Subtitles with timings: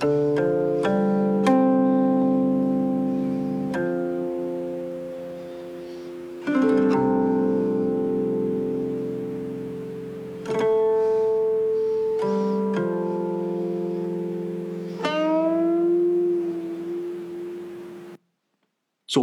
[0.00, 0.06] 走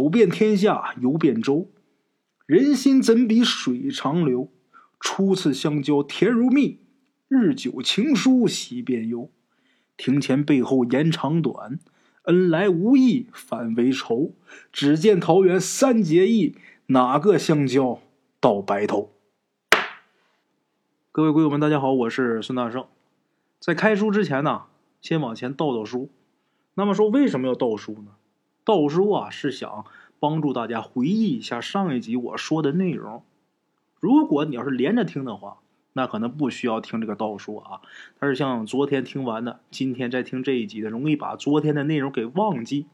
[0.08, 1.72] 遍天下游遍洲，
[2.46, 4.52] 人心怎比水长流？
[5.00, 6.78] 初次相交甜如蜜，
[7.26, 9.32] 日久情疏喜变忧。
[9.98, 11.80] 庭前背后言长短，
[12.22, 14.32] 恩来无意反为仇。
[14.72, 16.56] 只见桃园三结义，
[16.86, 17.98] 哪个相交
[18.40, 19.10] 到白头？
[21.10, 22.86] 各位鬼友们，大家好，我是孙大圣。
[23.58, 24.66] 在开书之前呢，
[25.02, 26.08] 先往前倒倒书。
[26.74, 28.12] 那么说，为什么要倒书呢？
[28.64, 29.84] 倒书啊，是想
[30.20, 33.24] 帮助大家回忆一下上一集我说的内容。
[33.98, 35.58] 如果你要是连着听的话，
[35.98, 37.80] 那可能不需要听这个倒数啊。
[38.20, 42.86] 但是像昨天听完的，今天再听这一集的，容易把昨天的内容给忘记，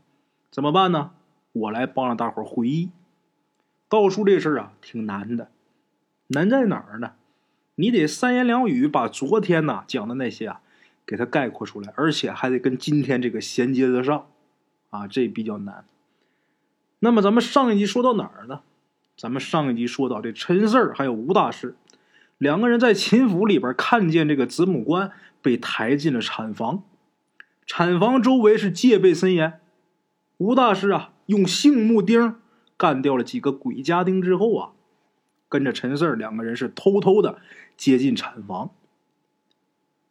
[0.50, 1.10] 怎么办呢？
[1.52, 2.88] 我来帮着大伙回忆。
[3.90, 5.50] 倒数这事儿啊，挺难的，
[6.28, 7.12] 难在哪儿呢？
[7.74, 10.62] 你得三言两语把昨天呐讲的那些啊，
[11.04, 14.26] 给它概括出来，而且还得跟今天这个衔接得上。
[14.88, 15.84] 啊，这比较难。
[17.00, 18.62] 那么咱们上一集说到哪儿呢？
[19.16, 21.76] 咱们上一集说到这陈四儿还有吴大师
[22.38, 26.82] 两个人在秦府里边看见这个子母棺被抬进了产房，
[27.66, 29.60] 产房周围是戒备森严。
[30.38, 32.36] 吴大师啊，用杏木钉
[32.76, 34.70] 干掉了几个鬼家丁之后啊，
[35.48, 37.38] 跟着陈四两个人是偷偷的
[37.76, 38.70] 接近产房，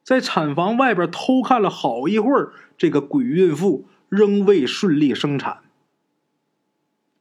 [0.04, 3.86] 在产房外边偷看了好一会儿，这个鬼孕妇。
[4.10, 5.62] 仍未顺利生产，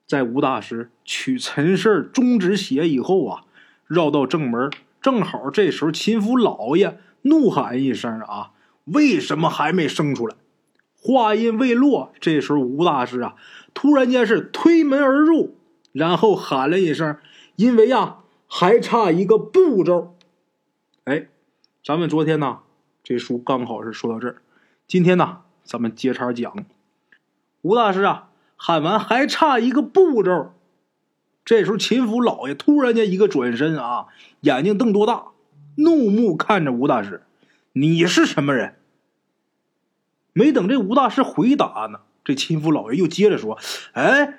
[0.07, 3.45] 在吴大师取陈氏中止血以后啊，
[3.87, 4.71] 绕到正门，
[5.03, 8.53] 正好这时候秦府老爷怒喊一声：“啊，
[8.85, 10.37] 为什么还没生出来？”
[10.97, 13.35] 话音未落，这时候吴大师啊，
[13.75, 15.57] 突然间是推门而入，
[15.91, 17.17] 然后喊了一声
[17.57, 20.15] ：“因为呀，还差一个步骤。”
[21.03, 21.27] 哎，
[21.85, 22.61] 咱们昨天呢，
[23.03, 24.37] 这书刚好是说到这儿，
[24.87, 26.65] 今天呢，咱们接茬讲。
[27.63, 30.53] 吴大师啊，喊完还差一个步骤。
[31.45, 34.07] 这时候，秦府老爷突然间一个转身啊，
[34.41, 35.29] 眼睛瞪多大，
[35.77, 37.23] 怒目看着吴大师
[37.75, 38.77] ：“你是什么人？”
[40.33, 43.59] 没等这吴大师回答呢，这秦府老爷又接着说
[43.93, 44.39] ：“哎，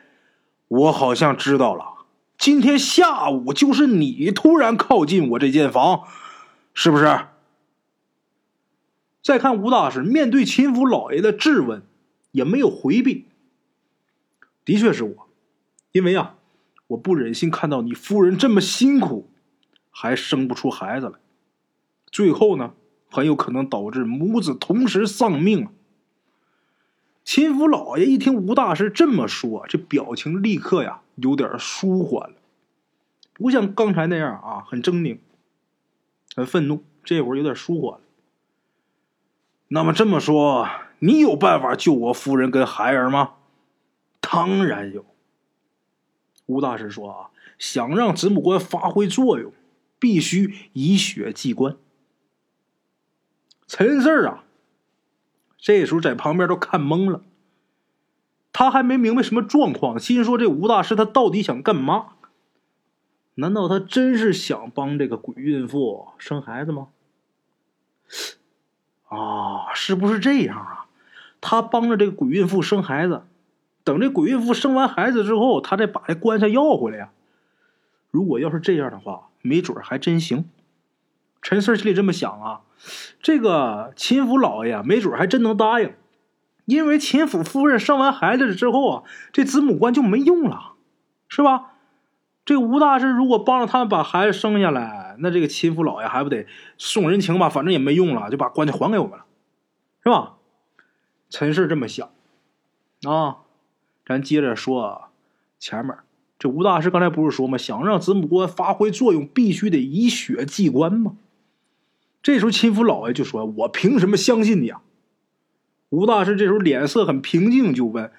[0.67, 2.05] 我好像知道了，
[2.37, 6.07] 今天下午就是你突然靠近我这间房，
[6.73, 7.27] 是不是？”
[9.23, 11.83] 再看吴大师面对秦府老爷的质问。
[12.33, 13.27] 也没有回避，
[14.65, 15.29] 的确是我，
[15.91, 16.33] 因为啊，
[16.87, 19.29] 我不忍心看到你夫人这么辛苦，
[19.89, 21.19] 还生不出孩子来，
[22.11, 22.73] 最后呢，
[23.09, 25.71] 很有可能导致母子同时丧命啊。
[27.23, 32.35] 秦府老爷一听吴大师这么说，这表情立刻呀有点舒缓了，
[33.33, 35.17] 不像刚才那样啊很狰狞、
[36.35, 38.05] 很愤怒，这会儿有点舒缓了。
[39.67, 40.69] 那么这么说。
[40.99, 43.33] 你有办法救我夫人跟孩儿吗？
[44.21, 45.05] 当然有。
[46.45, 49.53] 吴大师说：“啊，想让子母关发挥作用，
[49.99, 51.77] 必须以血祭关。”
[53.67, 54.43] 陈四儿啊，
[55.57, 57.21] 这时候在旁边都看懵了。
[58.51, 62.09] 他还没明白什么状况，心说：“这吴大师他到底想干嘛？
[63.35, 66.89] 难道他真是想帮这个鬼孕妇生孩子吗？”
[69.09, 70.85] 啊，是不是这样啊？
[71.41, 73.23] 他帮着这个鬼孕妇生孩子，
[73.83, 77.11] 等这鬼孕妇生完孩子之后，他再把这棺材要回来呀。
[78.11, 80.49] 如果要是这样的话，没准还真行。
[81.41, 82.61] 陈四心里这么想啊，
[83.21, 85.93] 这个秦府老爷没准还真能答应，
[86.65, 90.73] 因为秦府夫人生完孩子之后啊，这子母棺就没用了，
[91.27, 91.71] 是吧？
[92.45, 96.45] 这吴大师如果帮着他们把孩子生下来，那这个秦府老爷还不得
[96.77, 97.49] 送人情吧？
[97.49, 99.25] 反正也没用了，就把棺材还给我们了，
[100.03, 100.35] 是吧？
[101.29, 102.09] 陈氏这么想，
[103.05, 103.42] 啊，
[104.05, 105.09] 咱接着说
[105.59, 105.95] 前面
[106.37, 107.57] 这吴大师刚才不是说吗？
[107.57, 111.15] 想让子母关发挥作用，必须得以血祭关吗？
[112.21, 114.81] 这时候秦府老爷就说：“我凭什么相信你啊？”
[115.89, 118.11] 吴大师这时候脸色很平静，就问：“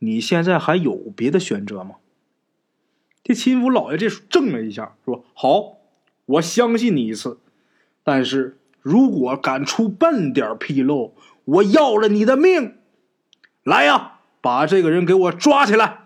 [0.00, 1.96] 你现在还有别的选择吗？”
[3.24, 5.78] 这秦府老爷这时怔了一下，说：“好，
[6.26, 7.38] 我相信你一次，
[8.04, 11.14] 但是如果敢出半点纰漏。”
[11.46, 12.74] 我要了你的命！
[13.62, 14.15] 来呀，
[14.46, 16.02] 把这个人给我抓起来！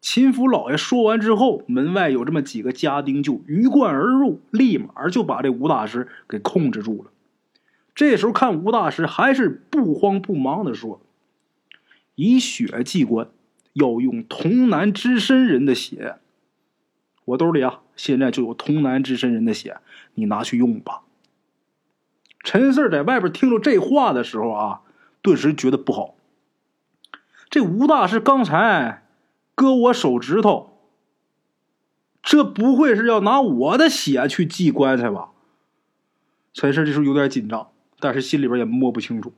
[0.00, 7.12] 秦府老爷说完之后，门外有这么几个家丁就鱼贯而入，立马就把这吴大师给控制住了。
[7.94, 11.00] 这时候看吴大师还是不慌不忙的说
[12.16, 13.28] ：“以血祭棺，
[13.74, 16.16] 要用童男之身人的血。
[17.26, 19.76] 我兜里啊，现在就有童男之身人的血，
[20.14, 21.02] 你拿去用吧。”
[22.42, 24.80] 陈四在外边听着这话的时候啊，
[25.22, 26.16] 顿时觉得不好。
[27.52, 29.04] 这吴大师刚才
[29.54, 30.78] 割我手指头，
[32.22, 35.32] 这不会是要拿我的血去祭棺材吧？
[36.54, 37.68] 陈四这时候有点紧张。
[38.00, 39.34] 但是心里边也摸不清楚。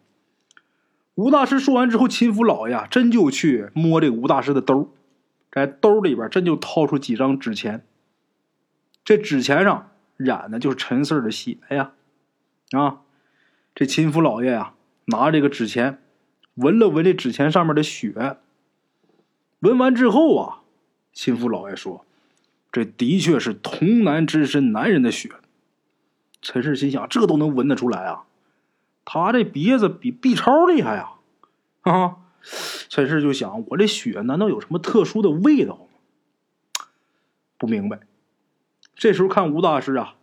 [1.16, 4.94] 吴大师说完之后，秦福老爷真就去摸这个吴大师的兜，
[5.50, 7.84] 在兜里边真就掏出几张纸钱。
[9.04, 11.92] 这纸钱上染的就是陈四的血呀！
[12.70, 13.00] 啊，
[13.74, 14.72] 这秦福老爷呀，
[15.06, 16.03] 拿这个纸钱
[16.54, 18.38] 闻了闻这纸钱上面的血，
[19.60, 20.60] 闻完之后啊，
[21.12, 22.04] 秦福老爷说
[22.70, 25.30] ：“这的确是童男之身男人的血。”
[26.40, 28.24] 陈氏心想：这都能闻得出来啊！
[29.04, 31.12] 他这鼻子比 B 超厉害呀！
[31.80, 32.16] 啊，
[32.88, 36.86] 陈氏就想：我这血难道有什么特殊的味道吗？
[37.56, 38.00] 不明白。
[38.94, 40.16] 这时候看吴大师啊，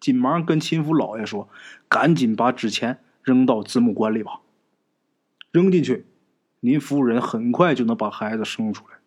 [0.00, 1.48] 紧忙跟秦福老爷说
[1.88, 4.40] ：“赶紧把纸钱扔到子母棺里吧，
[5.56, 6.04] 扔进去，
[6.60, 8.98] 您夫人很快就能把孩子生出来。”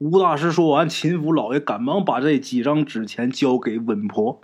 [0.00, 4.40] 吴大师说完，秦福老爷赶忙把这几张纸钱交给稳婆。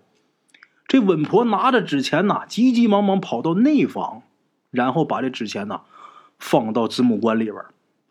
[0.86, 4.22] 这稳婆拿着纸钱呐，急急忙忙跑到内房，
[4.70, 5.80] 然后把这纸钱呐
[6.38, 7.56] 放到子母棺里边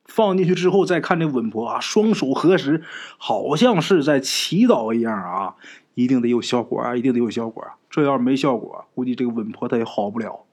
[0.06, 2.84] 放进去之后，再看这稳婆啊，双手合十，
[3.20, 5.56] 好像是在祈祷一样啊，
[5.94, 7.76] 一定得有效果啊，一定得有效果啊！
[7.92, 10.46] 这要是没效果，估计这个稳婆她也好不了。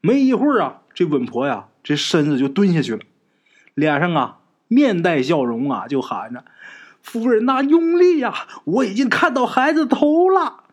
[0.00, 3.00] 没一会儿啊，这稳婆呀，这身子就蹲下去了，
[3.74, 4.38] 脸上啊
[4.68, 6.44] 面带笑容啊，就喊着
[7.02, 8.46] ：“夫人呐，用力呀！
[8.64, 10.64] 我已经看到孩子头了。”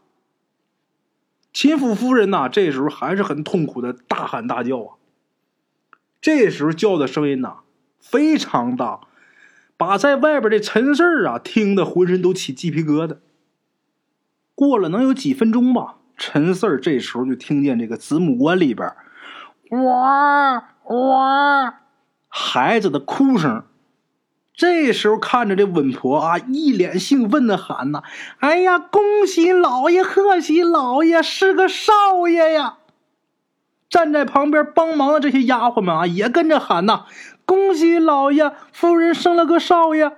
[1.52, 4.96] 秦府夫人呐，这时候还是很痛苦的大喊大叫啊。
[6.22, 7.58] 这时候叫的声音呐
[8.00, 9.02] 非常大，
[9.76, 13.18] 把在外边的陈四儿啊听得浑身都起鸡皮疙瘩。
[14.54, 18.92] 过了能有几分钟吧，陈四儿这时候就听见这个子母棺里边
[19.72, 21.80] 哇哇
[22.28, 23.64] 孩子的哭声。
[24.54, 28.02] 这时候看着这稳婆啊，一脸兴奋的喊呐
[28.42, 32.80] ：“哎呀，恭喜老爷，贺喜老爷，是个少爷呀！”
[33.88, 37.06] 站在旁边帮忙的这些丫鬟们啊，也跟着喊呐
[37.46, 40.12] ：“恭喜老爷，夫人生了个少爷！”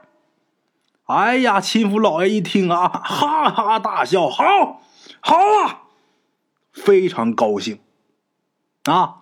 [1.07, 4.81] 哎呀，秦府老爷一听啊，哈哈大笑：“好，
[5.19, 5.81] 好啊，
[6.71, 7.79] 非常高兴
[8.85, 9.17] 啊！”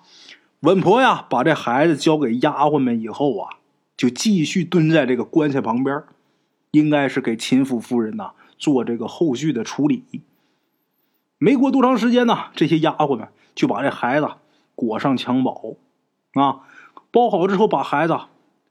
[0.61, 3.57] 稳婆呀，把这孩子交给丫鬟们以后啊。
[3.95, 6.03] 就继续蹲在这个棺材旁边，
[6.69, 10.03] 应该是给秦府夫人呐做这个后续的处理。
[11.39, 14.29] 没过多长时间呢，这些丫鬟们就把这孩子
[14.75, 15.77] 裹上襁褓，
[16.39, 16.59] 啊，
[17.09, 18.15] 包好之后把孩子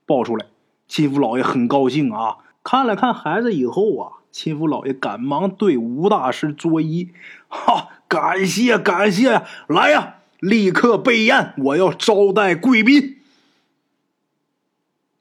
[0.06, 0.46] 抱出来。
[0.86, 7.08] 秦府老爷很高兴啊，看了看孩子以后啊，秦府老爷赶忙对吴大师作揖
[7.50, 13.20] ：“哈，感谢感谢，来呀，立刻备宴，我要招待贵宾。”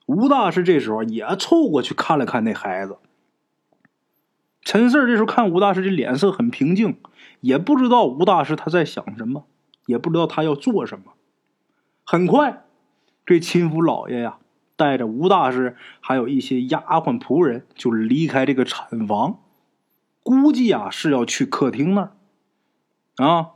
[0.08, 2.98] 吴大师这时候也凑过去看了看那孩子。
[4.62, 6.98] 陈四这时候看吴大师这脸色很平静，
[7.40, 9.46] 也不知道吴大师他在想什么，
[9.86, 11.14] 也不知道他要做什么。
[12.04, 12.64] 很快，
[13.26, 14.38] 这秦府老爷呀，
[14.76, 19.40] 带着吴大师还有一些丫鬟仆人就离开这个产房，
[20.22, 22.12] 估计啊是要去客厅那儿。
[23.18, 23.54] 啊，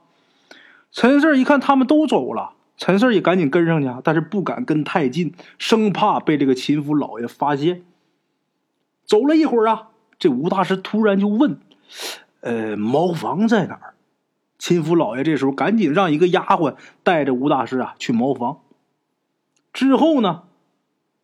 [0.91, 2.53] 陈四一看他们都走了。
[2.77, 7.83] 陈四也赶紧跟上去，但是不敢跟太近，生怕被这个秦府老爷发现。
[9.05, 11.59] 走了一会儿啊，这吴大师突然就问
[12.39, 13.95] ：“呃，茅房在哪儿？”
[14.57, 18.59] 秦府老爷这时候赶紧让一个丫鬟带着吴大师啊去茅房。
[19.73, 20.43] 之后呢，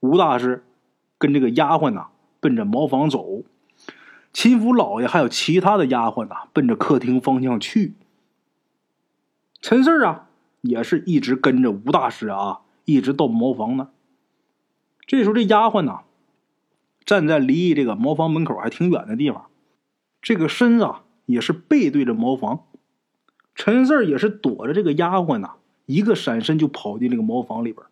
[0.02, 0.66] 吴大师
[1.18, 2.08] 跟这个丫鬟呐
[2.42, 3.44] 奔着茅房走，
[4.34, 7.94] 秦府老爷还有其他的丫鬟呐奔着客厅方向去。
[9.62, 10.24] 陈四啊。
[10.68, 13.90] 也是一直跟着吴大师啊，一直到茅房呢。
[15.06, 16.00] 这时候，这丫鬟呢，
[17.06, 19.46] 站在离这个茅房门口还挺远的地方，
[20.24, 20.90] 这个身子
[21.28, 22.66] 也是背对着茅房。
[23.54, 25.52] 陈四也是躲着这个丫鬟呢，
[25.86, 27.86] 一个闪身就跑进这个茅房里边。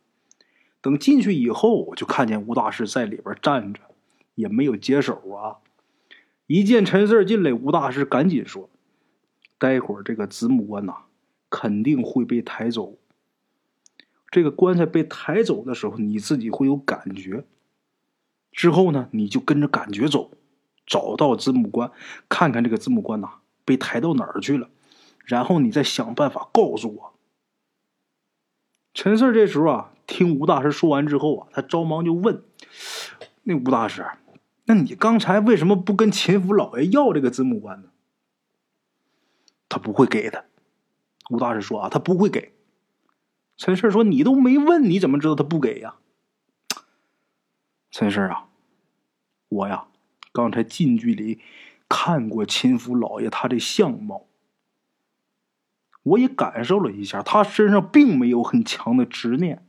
[0.81, 3.81] 等进去以后，就看见吴大师在里边站着，
[4.33, 5.61] 也没有解手啊。
[6.47, 8.67] 一见陈四进来，吴大师赶紧说
[9.59, 10.95] ：“待会儿这个子母棺呐。”
[11.53, 12.97] 肯定会被抬走。
[14.31, 17.45] 这个棺材被抬走的时候，你自己会有感觉。
[18.51, 20.31] 之后呢，你就跟着感觉走，
[20.87, 21.91] 找到子母棺，
[22.27, 23.29] 看看这个子母棺呐
[23.63, 24.71] 被抬到哪儿去了。
[25.23, 27.13] 然后你再想办法告诉我。
[28.95, 32.43] 陈四这时候啊，听吴大师说完之后啊，他着忙就问
[33.43, 34.03] ：“那吴大师，
[34.65, 37.89] 那你刚才为什么不跟秦府老爷要这个子母棺呢？”
[39.69, 40.45] 他不会给的。
[41.29, 42.53] 吴大师说：“啊，他不会给。”
[43.57, 45.95] 陈氏说：“你都没问，你怎么知道他不给呀？”
[47.91, 48.47] 陈氏啊，
[49.49, 49.85] 我呀，
[50.31, 51.39] 刚才近距离
[51.87, 54.25] 看过秦府老爷他的相貌。
[56.01, 59.65] 我也感受了一下，他身上并没有很强的执念。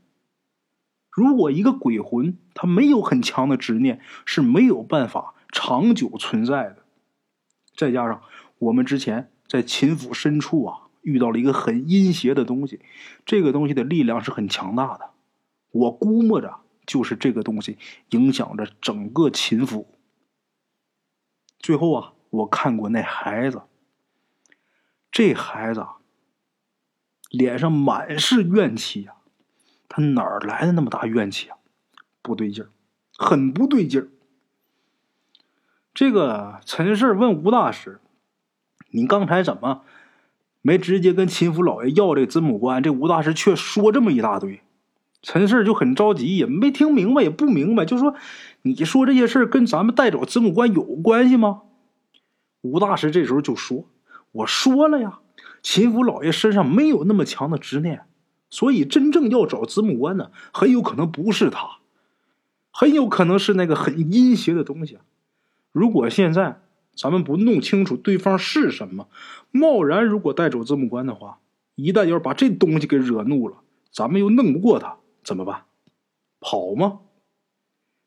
[1.11, 6.79] 如果一个鬼魂他没有很强的执念，是没有办法长久存在的。
[7.77, 8.23] 再加上
[8.59, 12.81] 我们之前在秦府深处啊，遇到了一个很阴邪的东西，
[13.25, 15.11] 这个东西的力量是很强大的。
[15.71, 17.79] 我估摸着就是这个东西
[18.11, 19.95] 影响着整个秦府。
[21.59, 23.63] 最后啊，我看过那孩子，
[25.13, 25.87] 这孩子。
[27.31, 29.17] 脸上满是怨气呀，
[29.89, 31.59] 他哪儿来的那么大怨气啊？
[32.23, 32.71] 不对劲儿，
[33.17, 34.09] 很不对劲儿。
[35.93, 38.01] 这个陈氏问吴大师
[38.95, 39.83] ：“你刚才怎么
[40.67, 44.63] 没直接跟秦府老爷要这个子母棺？”这吴大师却说这么一大堆，
[45.21, 48.15] 陈氏就很着急，也没听明白，也不明白，就说
[48.63, 51.61] ：“你说这些事儿跟咱们带走子母棺有关系吗？”
[52.63, 53.85] 吴大师这时候就说
[54.33, 55.19] ：“我说了呀。”
[55.63, 58.03] 秦府老爷身上没有那么强的执念，
[58.51, 61.79] 所以真正要找子母棺呢，很有可能不是他，
[62.71, 64.99] 很有可能是那个很阴邪的东西。
[65.73, 66.61] 如果现在
[66.97, 69.09] 咱们不弄清楚对方是什么，
[69.51, 71.39] 贸然如果带走子母关的话，
[71.75, 73.59] 一旦要是把这东西给惹怒了，
[73.91, 75.65] 咱们又弄不过他，怎么办？
[76.41, 77.01] 跑吗？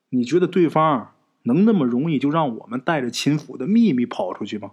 [0.09, 1.13] 你觉得对方
[1.43, 4.71] 能那么容易就让我们带着秦府的秘密跑出去吗？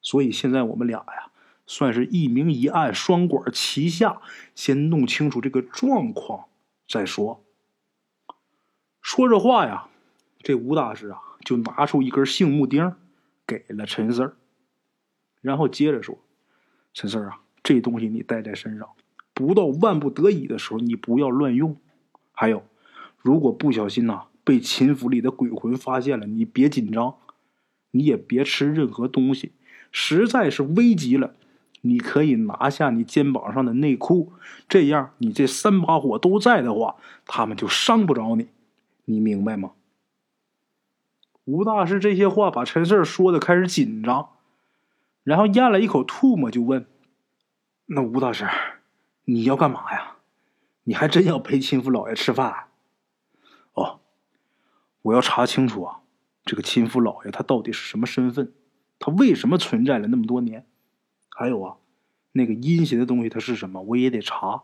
[0.00, 1.28] 所以现在我们俩呀。
[1.64, 4.20] 算是一明一暗，双管齐下。
[4.54, 6.46] 先弄清楚这个状况
[6.88, 7.44] 再说。
[9.00, 9.86] 说着话呀，
[10.42, 12.92] 这吴大师啊就拿出一根杏木钉，
[13.46, 14.36] 给了陈四儿，
[15.40, 16.18] 然后接着说
[16.94, 18.88] ：“陈四儿啊，这东西你带在身上，
[19.34, 21.76] 不到万不得已的时候，你不要乱用。
[22.32, 22.64] 还有，
[23.18, 27.16] 如果不小心呐被秦府里的鬼魂发现了，你别紧张，
[27.90, 29.52] 你也别吃任何东西。
[29.90, 31.34] 实在是危急了。”
[31.84, 34.32] 你可以拿下你肩膀上的内裤，
[34.68, 36.94] 这样你这三把火都在的话，
[37.26, 38.46] 他们就伤不着你，
[39.04, 39.72] 你明白吗？
[41.44, 44.30] 吴大师这些话把陈四说的开始紧张，
[45.24, 46.86] 然后咽了一口唾沫，就问
[47.86, 48.48] ：“那吴大师，
[49.24, 50.16] 你要干嘛呀？
[50.84, 52.68] 你还真要陪亲父老爷吃饭？”
[53.74, 54.00] 哦，
[55.02, 56.00] 我要查清楚啊，
[56.44, 58.52] 这个亲父老爷他到底是什么身份？
[58.98, 60.64] 他为什么存在了那么多年？
[61.28, 61.76] 还有啊，
[62.32, 63.82] 那个阴邪的东西它是什么？
[63.82, 64.62] 我也得查。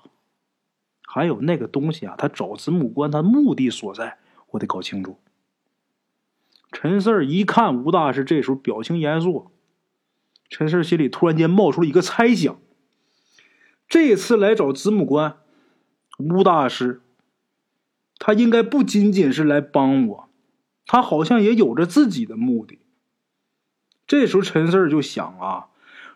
[1.03, 4.19] 还有那个东西啊，他找子母棺，他目的所在，
[4.51, 5.19] 我得搞清楚。
[6.71, 9.51] 陈四儿一看吴大师这时候表情严肃，
[10.49, 12.59] 陈四儿心里突然间冒出了一个猜想：
[13.89, 15.39] 这次来找子母官，
[16.19, 17.01] 吴大师
[18.19, 20.29] 他应该不仅仅是来帮我，
[20.87, 22.81] 他好像也有着自己的目的。
[24.07, 25.69] 这时候陈四儿就想啊。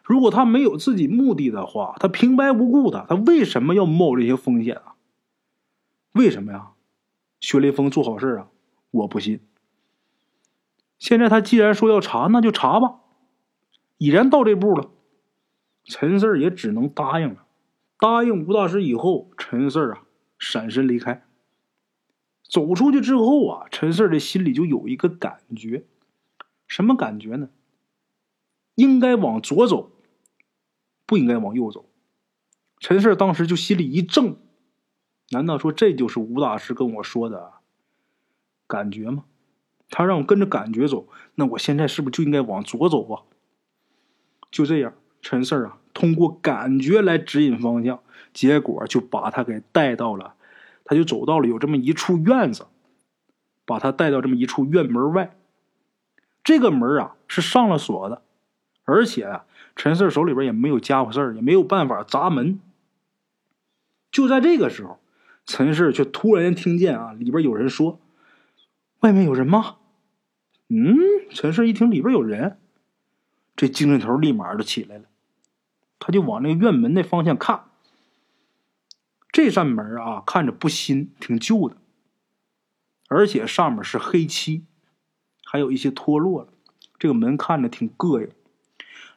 [0.04, 4.96] 如果他没有自己目的的话，他平白无故的，他为什么要冒这些风险啊？
[6.12, 6.70] 为什么呀？
[7.40, 8.48] 薛雷锋做好事啊？
[8.90, 9.38] 我不信。
[11.02, 13.00] 现在他既然说要查，那就查吧。
[13.98, 14.92] 已然到这步了，
[15.82, 17.44] 陈四也只能答应了。
[17.98, 20.04] 答应吴大师以后，陈四啊
[20.38, 21.26] 闪身离开。
[22.44, 25.84] 走出去之后啊，陈四的心里就有一个感觉，
[26.68, 27.48] 什么感觉呢？
[28.76, 29.90] 应该往左走，
[31.04, 31.90] 不应该往右走。
[32.78, 34.36] 陈四当时就心里一怔，
[35.30, 37.54] 难道说这就是吴大师跟我说的
[38.68, 39.24] 感觉吗？
[39.94, 43.22] 他让我跟着感觉走，那我现在是不是就应该往左走啊？
[44.50, 48.00] 就这样，陈四啊，通过感觉来指引方向，
[48.32, 50.34] 结果就把他给带到了，
[50.84, 52.66] 他就走到了有这么一处院子，
[53.66, 55.36] 把他带到这么一处院门外。
[56.42, 58.22] 这个门啊是上了锁的。
[58.84, 59.44] 而且啊，
[59.76, 62.58] 陈四手里边也没有家伙事儿，也没有办法砸门。
[64.10, 64.98] 就在这个时候，
[65.46, 68.00] 陈四却突然听见啊，里边有人说
[69.00, 69.76] ：“外面有人吗？”
[70.74, 70.96] 嗯，
[71.28, 72.58] 陈四一听里边有人，
[73.54, 75.04] 这精神头立马就起来了，
[75.98, 77.64] 他就往那院门那方向看。
[79.30, 81.76] 这扇门啊，看着不新，挺旧的，
[83.08, 84.64] 而且上面是黑漆，
[85.44, 86.48] 还有一些脱落了。
[86.98, 88.30] 这个门看着挺膈应。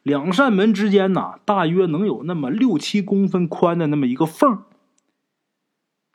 [0.03, 4.63] 两扇门之间呢，大约能有那么六七公分宽的那么一个缝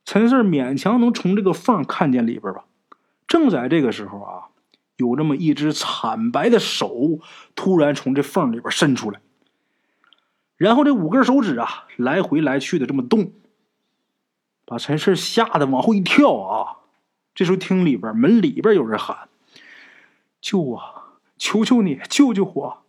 [0.04, 2.66] 陈四勉强能从这个缝看见里边吧。
[3.26, 4.49] 正在这个时候啊，
[5.00, 7.18] 有这么一只惨白的手
[7.54, 9.20] 突然从这缝里边伸出来，
[10.58, 13.32] 然后这五根手指啊来回来去的这么动，
[14.66, 16.76] 把陈四吓得往后一跳啊。
[17.34, 19.30] 这时候听里边门里边有人喊
[20.42, 20.82] ：“救我！
[21.38, 22.82] 求求你救救我！”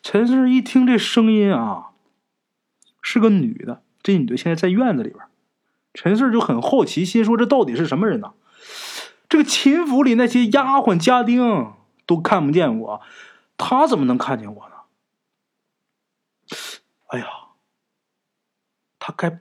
[0.00, 1.90] 陈四一听这声音啊，
[3.00, 3.82] 是个女的。
[4.02, 5.24] 这女的现在在院子里边，
[5.94, 8.32] 陈四就很好奇，心说：“这到底是什么人呢？”
[9.32, 11.72] 这个秦府里那些丫鬟家丁
[12.04, 13.00] 都看不见我，
[13.56, 14.74] 他怎么能看见我呢？
[17.06, 17.26] 哎呀，
[18.98, 19.40] 他该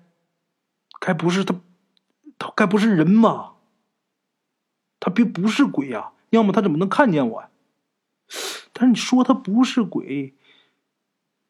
[0.97, 1.59] 该不是他，
[2.39, 3.55] 他该不是人吧？
[5.01, 7.49] 他别不是鬼呀，要么他怎么能看见我？
[8.71, 10.37] 但是你说他不是鬼，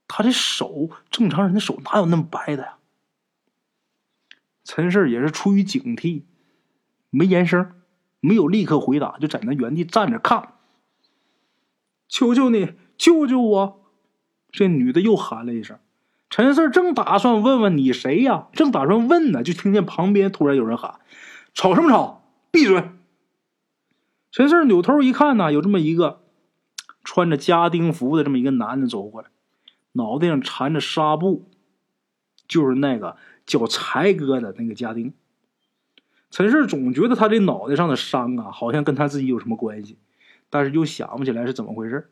[0.08, 2.78] 他这手正常人的手哪有那么白的呀？
[4.64, 6.24] 陈氏也是出于警惕，
[7.12, 7.78] 没言声。
[8.22, 10.54] 没有立刻回答，就在那原地站着看。
[12.08, 13.84] 求求你，救救我！
[14.52, 15.78] 这女的又喊了一声。
[16.30, 21.02] 陈四正打算问问你谁呀，正打算问呢，就听见旁边突然有人喊
[21.54, 22.24] ：“吵什么吵？
[22.52, 22.92] 闭嘴！”
[24.32, 26.22] 陈四扭头一看呢，有这么一个
[27.04, 29.30] 穿着家丁服的这么一个男的走过来，
[29.94, 31.50] 脑袋上缠着纱布，
[32.48, 35.14] 就是那个叫才哥的那个家丁。
[36.32, 39.98] 陈氏总觉得他这脑袋上的伤啊，好像跟他自己有什么关系，
[40.50, 42.10] 但是又想不起来是怎么回事。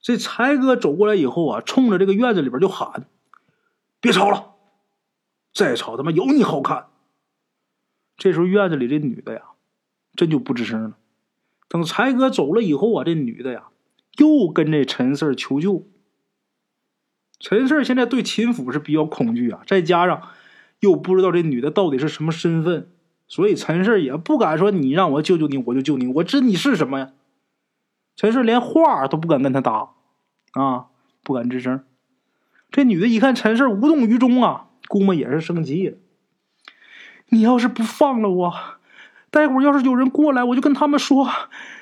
[0.00, 3.06] 这才哥走过来以后啊，冲着这个院子里边就喊
[4.00, 4.54] ：“别吵了，
[5.52, 6.86] 再吵他妈有你好看！”
[8.16, 9.42] 这时候院子里这女的呀，
[10.14, 10.96] 真就不吱声了。
[11.68, 13.68] 等才哥走了以后啊，这女的呀，
[14.16, 15.86] 又跟这陈四求救。
[17.38, 20.28] 陈四现在对秦府是比较恐惧啊，再加上
[20.80, 22.90] 又不知道这女的到底是什么身份。
[23.28, 26.06] 所以陈氏也不敢说你让我救救你，我就救你。
[26.06, 27.10] 我知你是什么呀？
[28.16, 29.90] 陈氏连话都不敢跟他搭，
[30.52, 30.86] 啊，
[31.22, 31.84] 不敢吱声。
[32.70, 35.96] 这女的一看陈氏无动于衷啊，估摸也是生气了。
[37.28, 38.54] 你要是不放了我，
[39.30, 41.28] 待会儿要是有人过来，我就跟他们说，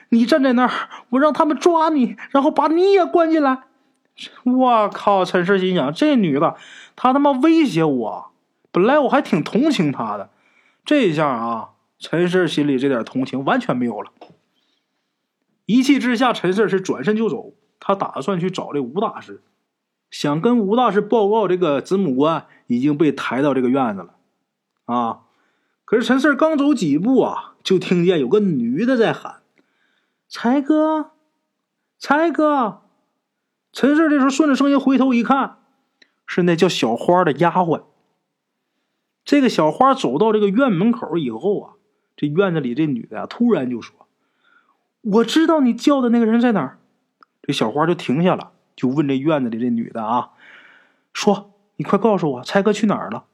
[0.09, 0.71] 你站在那儿，
[1.11, 3.61] 我让他们抓你，然后把你也关进来。
[4.45, 5.25] 我靠！
[5.25, 6.57] 陈氏心想，这女的，
[6.97, 8.31] 她他妈威胁我。
[8.73, 10.31] 本来我还挺同情她的。
[10.87, 14.11] 这一下啊，陈氏心里这点同情完全没有了。
[15.67, 17.53] 一气之下，陈氏是转身就走。
[17.81, 19.43] 他打算去找这吴大师，
[20.11, 24.15] 想跟吴大师报告这个子母官已经被抬到这个院子了。
[24.87, 25.21] 啊！
[25.85, 29.43] 可是陈四刚走几步啊，就听见有个女的在喊
[30.29, 31.11] ：“才哥，
[31.99, 32.83] 才哥！”
[33.73, 35.59] 陈四这时候顺着声音回头一看，
[36.27, 37.83] 是那叫小花的丫鬟。
[39.27, 41.75] 这个小花走到这个院门口以后啊，
[42.17, 44.07] 这院子里这女的啊，突然就说
[45.03, 46.79] ：“我知道你叫的那个人在哪儿。”
[47.43, 50.31] 这小花就停下了，就问这院子里这女的啊
[51.13, 53.27] ：“说，你快告诉我，猜哥去哪儿了？”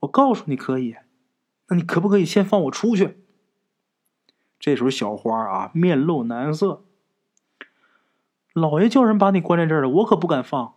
[0.00, 0.96] 我告诉你可以，
[1.68, 3.18] 那你可不可以先放我出去？
[4.58, 6.82] 这时候小花啊，面露难色
[8.54, 10.72] ：“老爷叫人把你关在这儿了，我可不敢放。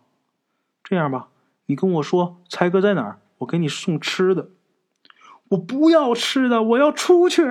[0.84, 1.28] 这样吧。”
[1.70, 3.20] 你跟我说，才哥在哪儿？
[3.38, 4.50] 我给你送吃的。
[5.50, 7.44] 我不要吃的，我要出去。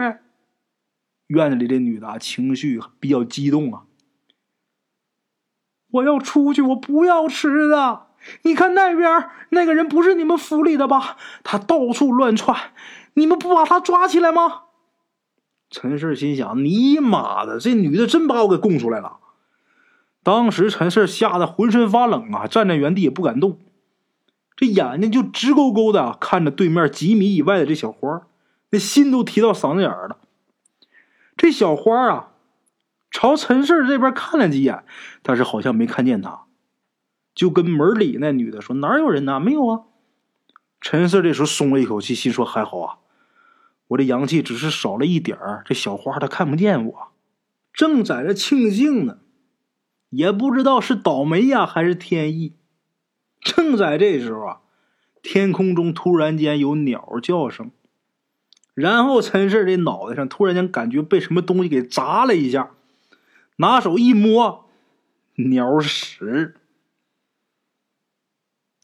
[1.27, 3.83] 院子里这女的情绪比较激动啊。
[5.91, 8.07] 我要出去，我不要吃的。
[8.41, 11.15] 你看那边那个人不是你们府里的吧？
[11.45, 12.73] 他到处乱窜，
[13.13, 14.63] 你们不把他抓起来吗？
[15.69, 19.19] 陈氏心想：你妈的，这女的真把我给供出来了。
[20.23, 23.57] 当时陈氏吓得浑身发冷啊，站在原地也不敢动。
[24.59, 28.27] 这眼睛就直勾勾的看着对面几米以外的这小花，
[28.71, 30.17] 那心都提到嗓子眼了。
[31.37, 32.31] 这小花啊，
[33.09, 34.83] 朝陈氏这边看了几眼，
[35.21, 36.41] 但是好像没看见他，
[37.33, 39.39] 就跟门里那女的说：“哪有人呢？
[39.39, 39.83] 没有啊。”
[40.81, 42.97] 陈氏这时候松了一口气，心说：“还好啊，
[43.87, 47.07] 我这阳气只是少了一点儿，这小花她看不见我。”
[47.71, 49.19] 正在这庆幸呢，
[50.09, 52.55] 也不知道是倒霉呀还是天意。
[53.49, 54.59] 正在这时候啊，
[55.23, 57.71] 天空中突然间有鸟叫声，
[58.75, 62.71] 然后陈氏这脑袋上突然间感觉被什么东西给砸了一下，
[63.55, 64.69] 拿手一摸，
[65.35, 66.55] 鸟屎。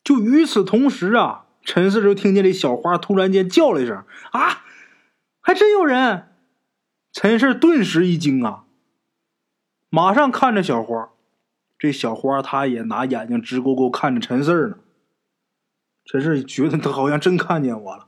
[0.03, 4.63] 就与此同时啊，陈氏就听见这小花突然间叫了一声：“啊，
[5.41, 6.29] 还真有人！”
[7.11, 8.65] 陈氏顿时一惊啊，
[9.89, 11.09] 马上看着小花。
[11.85, 14.77] 这小花她也拿眼睛直勾勾看着陈四儿呢。
[16.03, 18.07] 陈四觉得他好像真看见我了。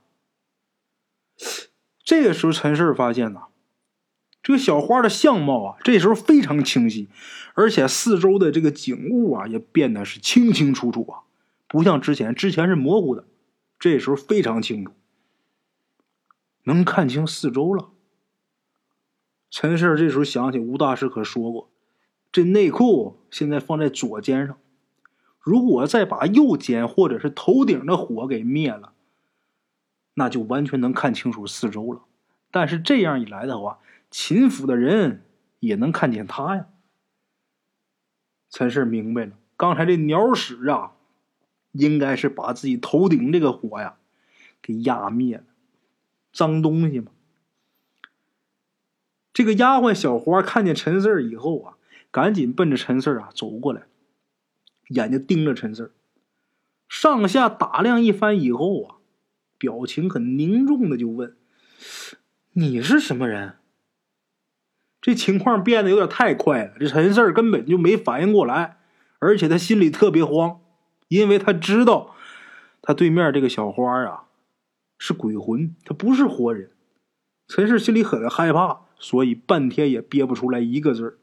[2.03, 3.49] 这个时候，陈四发现呐，
[4.41, 7.07] 这个小花的相貌啊，这时候非常清晰，
[7.53, 11.21] 而且四周的这个景物啊，也变得是清清楚楚啊，
[11.67, 13.25] 不像之前，之前是模糊的，
[13.77, 14.93] 这时候非常清楚，
[16.63, 17.89] 能看清四周了。
[19.51, 21.69] 陈四这时候想起吴大师可说过。
[22.37, 24.59] 这内裤现在放在左肩上，
[25.39, 28.93] 如果再把右肩或者是头顶的火给灭了，
[30.13, 32.03] 那就完全能看清楚四周了。
[32.51, 33.79] 但是这样一来的话，
[34.11, 35.23] 秦府的人
[35.61, 36.67] 也能看见他呀。
[38.51, 40.91] 陈氏明白了，刚才这鸟屎啊，
[41.71, 43.97] 应该是把自己头顶这个火呀
[44.61, 45.43] 给压灭了，
[46.31, 47.11] 脏东西嘛。
[49.33, 51.73] 这个丫鬟小花看见陈四以后啊。
[52.17, 53.83] 赶紧奔着陈四啊走过来，
[54.87, 55.93] 眼睛盯着陈四，
[56.89, 58.95] 上下打量一番以后啊，
[59.59, 61.37] 表情很凝重的就问
[62.53, 63.57] ：“你是什么人？”
[64.99, 68.79] 这情况变得有点太快了，这陈四根本就没反应过来，
[69.19, 70.59] 而且他心里特别慌，
[71.09, 72.15] 因为他知道
[72.81, 74.23] 他对面这个小花啊
[74.97, 76.71] 是鬼魂，他不是活人。
[77.47, 81.17] 陈四心里很害怕，所以半天也憋不出来一个字儿。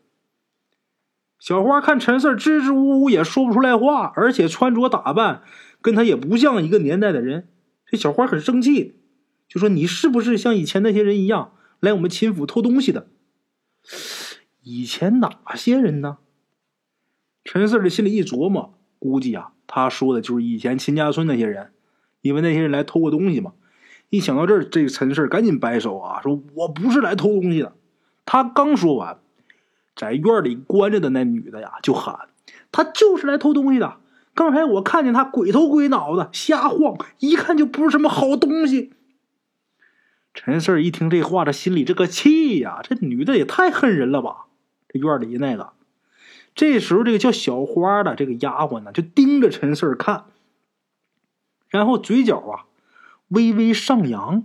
[1.45, 5.43] 小花看陈四支支吾吾也说不出来话，而且穿着打扮
[5.83, 7.49] 跟他也不像一个年代的人。
[7.85, 8.97] 这小花很生气，
[9.47, 13.09] 就说：“你是不是像以前那些人一样来我们秦府偷东西的？
[14.63, 16.17] 以前哪些人呢？”
[17.45, 21.73] 陈四的心里一琢磨，估计啊，他说的就是以前秦家村那些人，
[22.23, 23.53] 因为那些人来偷过东西嘛。
[24.09, 27.77] 一想到这儿，这个陈四赶紧摆手啊，说：“我不是来偷东西的。”
[28.25, 29.19] 他刚说完。
[29.97, 32.29] 在院里关着的那女的呀，就喊
[32.73, 33.99] ：“她就是来偷东西的。
[34.35, 38.93] 刚才我看见她鬼头鬼脑的瞎晃，一看就不是什么好东西。”
[40.35, 42.81] 陈四一听这话，这心里这个气呀！
[42.83, 44.47] 这女的也太恨人了吧！
[44.89, 45.75] 这院里那个，
[46.57, 50.25] 这时候这个叫小花的这个丫鬟呢，就盯着陈四看，
[51.69, 52.67] 然后嘴角啊
[53.29, 54.43] 微微上扬，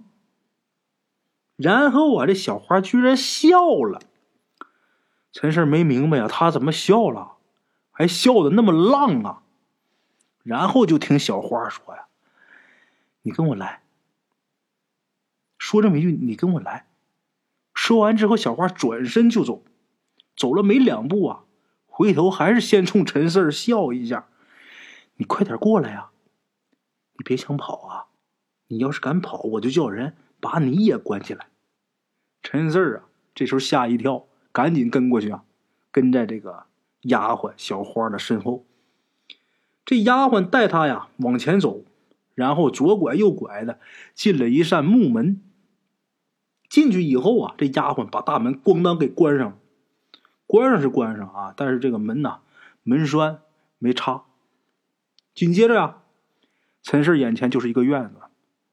[1.56, 4.00] 然后啊，这小花居然笑了。
[5.32, 7.34] 陈氏没明白呀，他怎么笑了，
[7.92, 9.44] 还笑的那么浪啊？
[10.44, 12.08] 然后就听小花说呀
[13.22, 13.84] ：“你跟我来。”
[15.60, 16.88] 说这么一句：“你跟我来。”
[17.76, 19.64] 说完之后，小花转身就走，
[20.36, 21.44] 走了没两步啊，
[21.86, 24.28] 回头还是先冲陈四笑一下
[25.16, 26.10] ：“你快点过来呀！
[27.14, 28.08] 你别想跑啊！
[28.68, 31.50] 你要是敢跑，我就叫人把你也关起来。”
[32.42, 33.04] 陈四啊，
[33.36, 34.29] 这时候吓一跳。
[34.52, 35.44] 赶紧跟过去啊！
[35.92, 36.66] 跟在这个
[37.02, 38.66] 丫鬟小花的身后。
[39.86, 41.84] 这丫鬟带他呀往前走，
[42.36, 43.80] 然后左拐右拐的
[44.14, 45.42] 进了一扇木门。
[46.70, 49.58] 进去以后啊，这丫鬟把大门咣当给关上。
[50.46, 52.40] 关上是关上啊，但是这个门呐，
[52.84, 53.42] 门栓
[53.78, 54.26] 没插。
[55.34, 55.98] 紧接着呀，
[56.84, 58.16] 陈氏眼前就是一个院子。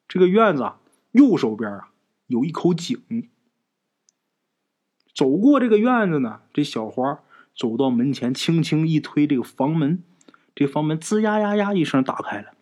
[0.08, 0.78] 这个院子啊
[1.12, 1.90] 右手边啊
[2.26, 3.30] 有一口井。
[5.16, 7.20] 走过这个院子呢，这小花
[7.56, 10.04] 走到门前，轻轻一推这个房门，
[10.54, 12.52] 这房门吱呀呀呀一声打开了。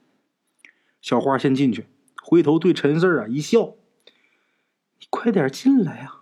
[1.02, 1.86] 小花先进去，
[2.22, 3.74] 回头对陈四啊一笑
[5.00, 6.20] ：“你快点进来呀！”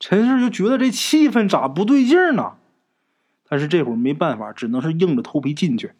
[0.00, 2.54] 陈四就觉得这气氛咋不对劲呢？
[3.46, 5.92] 但是这会儿没办法，只能是硬着头皮进去。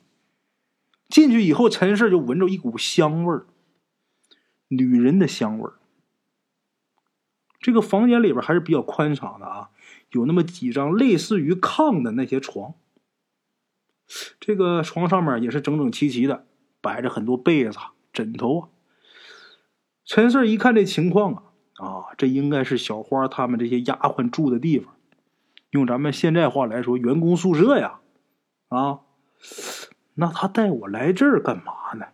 [1.11, 3.47] 进去以后，陈四就闻着一股香味儿，
[4.69, 5.75] 女人的香味儿。
[7.63, 9.71] 这个房间里边还是比较宽敞的啊，
[10.11, 12.75] 有那么几张类似于炕的那些床。
[14.41, 16.45] 这个床上面也是整整齐齐的，
[16.81, 17.79] 摆着很多被子、
[18.13, 18.69] 枕头啊。
[20.05, 21.35] 陈四一看这情况
[21.77, 24.95] 啊，啊，这应该是小花他们这些丫鬟住的地方，
[25.71, 28.01] 用咱们现在话来说，员工宿舍呀，
[28.69, 29.01] 啊，
[30.15, 32.07] 那他带我来这儿干嘛呢？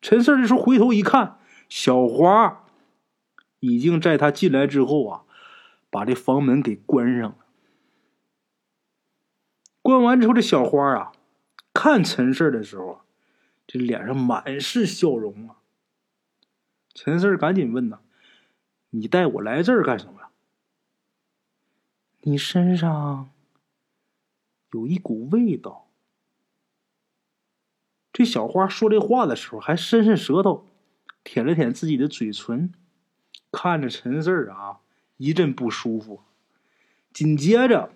[0.00, 1.38] 陈四这时候回头一看，
[1.68, 2.61] 小花。
[3.62, 5.22] 已经在他进来之后啊，
[5.88, 7.36] 把这房门给关上了。
[9.80, 11.12] 关完之后，这小花啊，
[11.72, 13.02] 看陈四的时候，
[13.64, 15.58] 这脸上满是笑容啊。
[16.92, 18.00] 陈四赶紧问呐
[18.90, 20.30] ：“你带我来这儿干什么呀？
[22.22, 23.30] 你身上
[24.72, 25.88] 有一股味道。”
[28.12, 30.66] 这小花说这话的时候，还伸伸舌头，
[31.22, 32.72] 舔了舔自己的嘴唇。
[33.52, 34.80] 看着陈四儿啊，
[35.18, 36.22] 一阵不舒服。
[37.12, 37.90] 紧接着，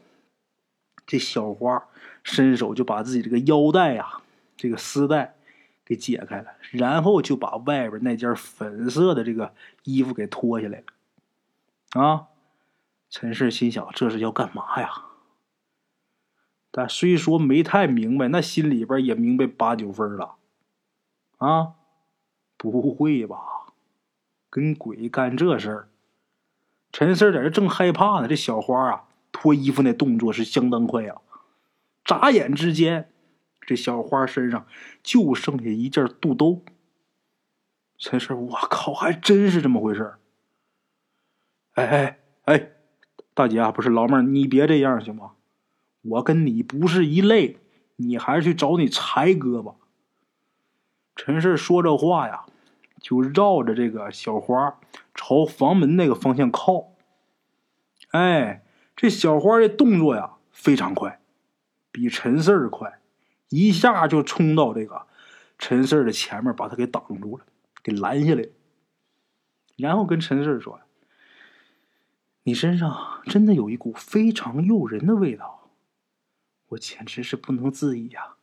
[1.07, 1.89] 这小花
[2.23, 4.21] 伸手就把自己这个腰带呀、
[4.57, 5.35] 这个丝带
[5.85, 12.01] 给解开了，然后就把外边那件粉色的这个衣服给脱下来了。
[12.01, 12.29] 啊，
[13.09, 14.91] 陈四心想这是要干嘛呀？
[16.71, 20.35] 但虽说没太明白，那心里边也明白八九分了。
[21.39, 21.73] 啊，
[22.59, 23.66] 不会吧？
[24.57, 25.89] 跟鬼干这事儿？
[26.91, 28.27] 陈四在这正害怕呢。
[28.27, 31.17] 这小花啊，脱衣服那动作是相当快呀。
[32.07, 33.11] 眨眼之间，
[33.61, 34.67] 这小花身上
[35.03, 36.65] 就剩下一件肚兜。
[37.99, 40.19] 陈四，我靠，还真是这么回事儿。
[41.75, 42.71] 哎哎哎，
[43.35, 45.33] 大姐啊，不是老妹儿，你别这样行吗？
[46.01, 47.59] 我跟你不是一类，
[47.97, 49.75] 你还是去找你才哥吧。
[51.15, 52.47] 陈氏说这话呀，
[53.01, 54.79] 就绕着这个小花
[55.15, 56.93] 朝房门那个方向靠。
[58.11, 61.21] 哎，这小花的动作呀非常快，
[61.91, 63.01] 比陈四儿快，
[63.49, 65.07] 一下就冲到这个
[65.59, 67.45] 陈四儿的前面，把他给挡住了，
[67.83, 68.45] 给拦下来
[69.77, 70.81] 然后跟陈四儿说
[72.45, 75.71] ：“你身上真的有一股非常诱人的味道，
[76.69, 78.37] 我简直是不能自已呀。”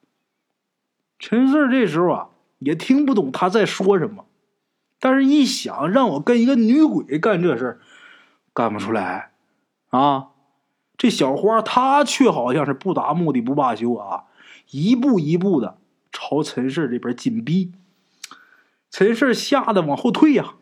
[1.20, 2.30] 陈四儿这时候啊。
[2.60, 4.26] 也听不懂他在说什么，
[5.04, 7.80] 但是一想让我跟一个女鬼干这事儿，
[8.54, 9.34] 干不出来
[9.90, 10.30] 啊！
[10.96, 14.24] 这小花她却好像是不达目的不罢休啊，
[14.70, 15.78] 一步一步的
[16.10, 17.74] 朝陈氏这边紧逼。
[18.90, 20.54] 陈氏吓得往后退呀，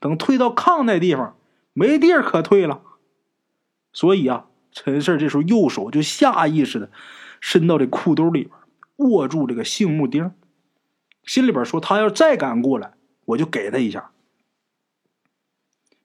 [0.00, 1.36] 等退到炕那地方，
[1.72, 2.82] 没地儿可退了，
[3.92, 6.90] 所以啊，陈氏这时候右手就下意识的
[7.40, 10.32] 伸到这裤兜里边，握住这个杏木钉。
[11.22, 12.94] 心里边说：“他要再敢过来，
[13.26, 14.12] 我就给他一下。”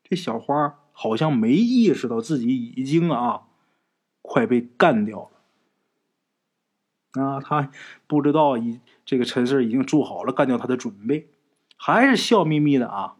[0.04, 3.44] 这小花好像没意识到自己已经啊，
[4.22, 5.30] 快被干掉
[7.14, 7.24] 了。
[7.24, 7.72] 啊，他
[8.08, 11.30] 不知道已这个陈四已经做好了干掉他的准备，
[11.78, 13.18] 还是笑眯眯的啊，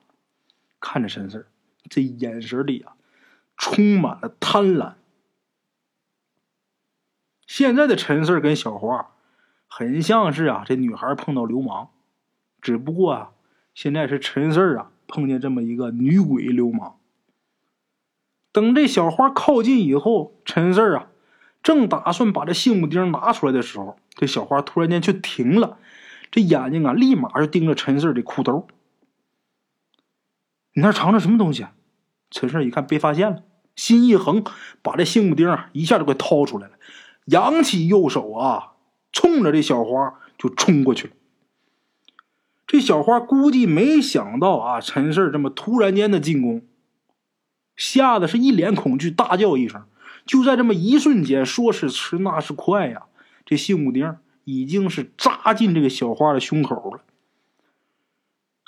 [0.80, 1.48] 看着陈四，
[1.90, 2.96] 这眼神里啊，
[3.58, 4.96] 充满了贪婪。
[7.46, 9.12] 现在的陈四跟小花。
[9.72, 11.90] 很像是啊，这女孩碰到流氓，
[12.60, 13.32] 只不过啊，
[13.82, 16.98] 现在是陈四儿啊碰见这么一个女鬼流氓。
[18.52, 21.08] 等这小花靠近以后，陈四儿啊
[21.64, 25.78] 正打算把这杏木钉拿出来的时候，这小花突然间却停了，
[26.30, 28.68] 这眼睛啊立马就盯着陈四儿的裤兜。
[30.74, 31.66] 你那藏着什么东西？
[32.30, 33.44] 陈四儿一看被发现了，
[33.78, 34.44] 心一横，
[34.82, 36.74] 把这杏木钉啊一下就给掏出来了，
[37.28, 38.74] 扬起右手啊。
[39.14, 41.14] 冲着这小花就冲过去了。
[42.70, 46.62] 这小花估计没想到啊，陈氏这么突然间的进攻，
[47.76, 49.86] 吓得是一脸恐惧，大叫一声。
[50.24, 53.06] 就在这么一瞬间，说时迟，那是快呀，
[53.44, 57.02] 这杏木钉已经是扎进这个小花的胸口了。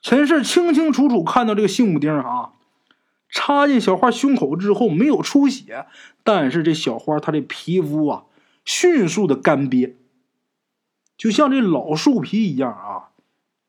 [0.01, 2.53] 陈氏清清楚楚看到这个杏木钉啊，
[3.29, 5.85] 插进小花胸口之后没有出血，
[6.23, 8.23] 但是这小花她的皮肤啊，
[8.65, 9.93] 迅速的干瘪。
[11.15, 13.11] 就像这老树皮一样啊，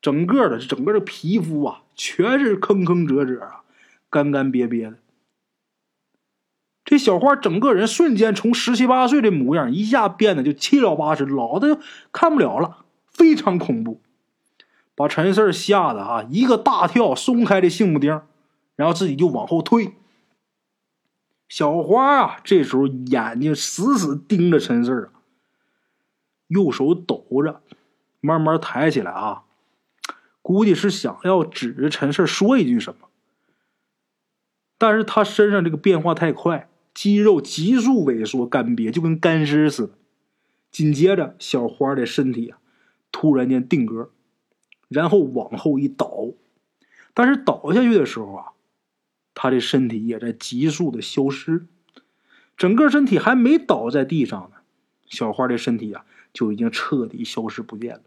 [0.03, 3.63] 整个的整个的皮肤啊，全是坑坑褶褶啊，
[4.11, 4.99] 干干瘪瘪的。
[6.85, 11.79] 这小花整个人瞬间从十七八岁的模样，一下变得就七老八十，老的
[12.11, 14.01] 看不了了，非常恐怖，
[14.97, 18.21] 把陈四吓得啊一个大跳，松开这杏木钉，
[18.75, 19.93] 然后自己就往后退。
[21.49, 25.13] 小花啊，这时候眼睛死死盯着陈四啊。
[26.49, 27.63] 右手抖着，
[28.21, 29.45] 慢慢抬起来啊，
[30.43, 33.09] 估计是想要指着陈氏说一句什么。
[34.77, 39.93] 但是他身上这个变化太快，肌肉急速萎缩干瘪，就跟干尸似的。
[40.71, 42.59] 紧接着，小花的身体啊，
[43.11, 44.11] 突然间定格，
[44.89, 46.33] 然后往后一倒。
[47.15, 48.47] 但是倒下去的时候啊，
[49.35, 51.67] 他的身体也在急速的消失，
[52.57, 54.57] 整个身体还没倒在地上呢，
[55.07, 56.05] 小花的身体啊。
[56.33, 58.03] 就已经彻底消失不见了。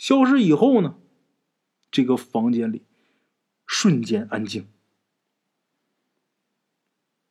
[0.00, 0.94] 消失以后呢，
[1.90, 2.86] 这个房间里
[3.66, 4.66] 瞬间安静。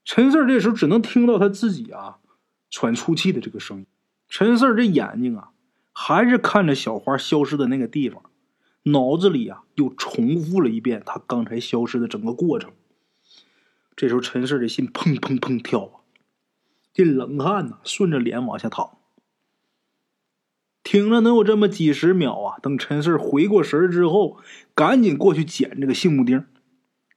[0.05, 2.19] 陈四这时候只能听到他自己啊
[2.69, 3.88] 喘粗气的这个声音。
[4.27, 5.49] 陈四这眼睛啊
[5.91, 8.29] 还是看着小花消失的那个地方，
[8.84, 12.71] 脑子里啊又重复了一遍他刚才消失的整个过程。
[13.95, 16.05] 这时候陈四的心砰砰砰跳啊，
[16.93, 18.98] 这冷汗呢顺着脸往下淌。
[20.89, 22.58] 挺了能有这么几十秒啊！
[22.63, 24.39] 等陈四回过神之后，
[24.73, 26.45] 赶紧过去捡这个杏木钉，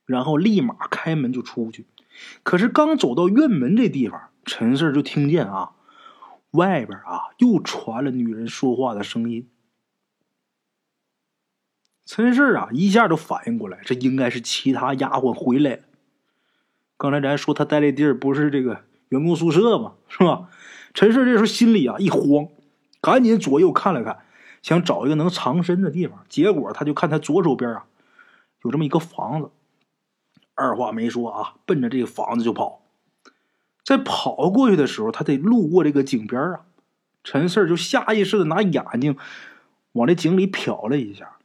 [0.05, 1.87] 然后立马开门就出去，
[2.43, 5.71] 可是刚走到院门这地方，陈四就听见啊，
[6.51, 9.49] 外边啊又传了女人说话的声音。
[12.05, 15.83] 陈四啊一下就反应过来，这应该是其他丫鬟回来了。
[16.99, 19.95] 刚才咱说他待的地儿不是这个员工宿舍吗？
[20.09, 20.51] 是吧？
[20.93, 22.49] 陈四这时候心里啊一慌，
[23.03, 24.21] 赶紧左右看了看，
[24.63, 26.25] 想找一个能藏身的地方。
[26.31, 27.85] 结果他就看他左手边啊
[28.63, 29.51] 有这么一个房子，
[30.55, 32.81] 二话没说啊，奔着这个房子就跑。
[33.85, 36.61] 在跑过去的时候，他得路过这个井边啊。
[37.25, 39.17] 陈四就下意识的拿眼睛
[39.93, 41.37] 往这井里瞟了一下，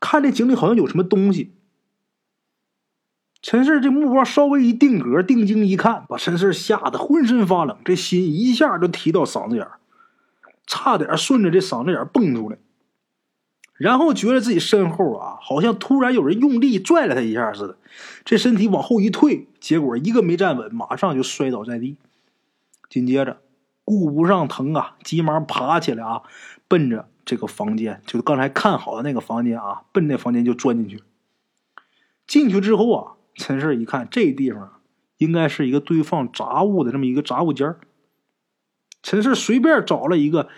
[0.00, 1.52] 看这井里好像有什么东西。
[3.42, 9.66] 陈四这目光稍微一定格，定睛一看，把陈四吓得浑身发冷，这心一下就提到嗓子眼
[10.66, 12.58] 差点顺着这嗓子眼蹦出来。
[13.74, 17.76] 然后觉得自己身后啊，好像突然有人用力拽了他一下似的，
[18.24, 21.96] 这身体往后一退，结果一个没站稳，马上就摔倒在地。
[22.88, 23.40] 紧接着
[23.84, 26.22] 顾不上疼啊，急忙爬起来啊，
[26.68, 31.02] 奔着这个房间，就是刚才看好的那个房间啊，奔那房间就钻进去。
[32.26, 33.10] 进去之后啊。
[33.36, 34.74] 陈氏一看，这地方
[35.16, 37.74] 应该是一个堆放杂物的这么一个杂物间
[39.04, 40.48] 陈氏随便找了一个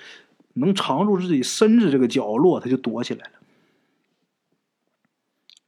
[0.55, 3.33] 能藏住自己身子这个角落，他就躲起来了。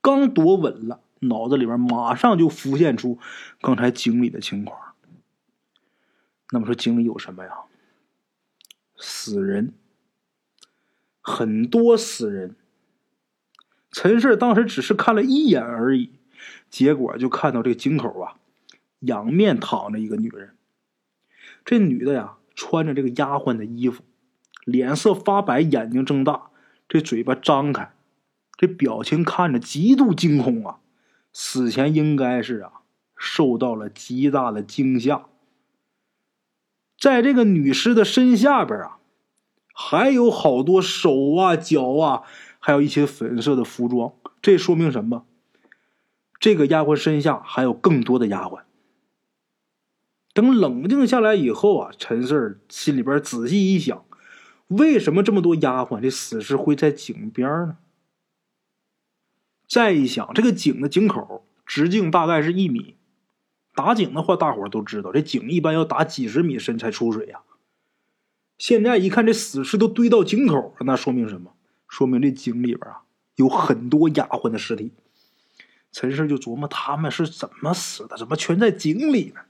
[0.00, 3.18] 刚躲稳了，脑子里边马上就浮现出
[3.60, 4.94] 刚才井里的情况。
[6.52, 7.50] 那么说，井里有什么呀？
[8.96, 9.74] 死人，
[11.20, 12.54] 很多死人。
[13.90, 16.12] 陈氏当时只是看了一眼而已。
[16.70, 18.36] 结果就看到这个井口啊，
[19.00, 20.54] 仰面躺着一个女人。
[21.64, 24.02] 这女的呀，穿着这个丫鬟的衣服，
[24.64, 26.50] 脸色发白，眼睛睁大，
[26.88, 27.92] 这嘴巴张开，
[28.56, 30.80] 这表情看着极度惊恐啊！
[31.32, 32.72] 死前应该是啊，
[33.16, 35.26] 受到了极大的惊吓。
[36.98, 38.98] 在这个女尸的身下边啊，
[39.72, 42.24] 还有好多手啊、脚啊，
[42.58, 44.12] 还有一些粉色的服装。
[44.42, 45.24] 这说明什么？
[46.40, 48.62] 这个丫鬟身下还有更多的丫鬟。
[50.38, 54.04] 等冷静下来以后啊，陈四心里边仔细一想，
[54.68, 57.78] 为什么这么多丫鬟这死尸会在井边呢？
[59.68, 62.94] 再一想，这个井的井口直径大概是一米，
[63.74, 67.40] 打井的话，大伙都知道，这井一般要打几十米深才出水呀。
[68.58, 71.52] 现在一看，这死尸都堆到井口了，那说明什么？
[71.88, 73.02] 说明这井里边啊
[73.34, 74.92] 有很多丫鬟的尸体。
[75.90, 79.40] 陈氏就琢磨他们是怎么死的，怎么全在井里呢？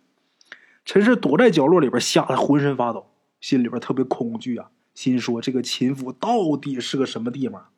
[0.88, 3.10] 陈氏躲在角落里边，吓得浑身发抖，
[3.42, 7.68] 心里边特别恐惧啊，心说这个秦府到底是个什么地方？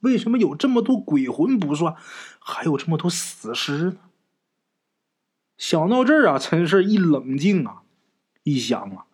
[0.00, 1.96] 为什么有这么多鬼魂不算，
[2.38, 3.96] 还有这么多死尸呢？
[5.56, 7.80] 想到这儿啊，陈氏一冷静啊，
[8.42, 9.06] 一想啊，